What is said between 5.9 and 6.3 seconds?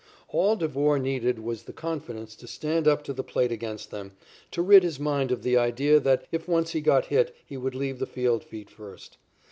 that,